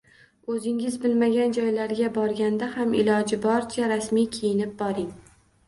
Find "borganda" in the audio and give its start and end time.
2.17-2.71